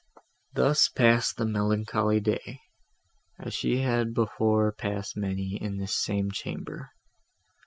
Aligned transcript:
Thus 0.51 0.89
passed 0.89 1.37
the 1.37 1.45
melancholy 1.45 2.19
day, 2.19 2.61
as 3.37 3.53
she 3.53 3.81
had 3.81 4.15
before 4.15 4.71
passed 4.71 5.15
many 5.15 5.57
in 5.61 5.77
this 5.77 5.95
same 5.95 6.31
chamber. 6.31 6.89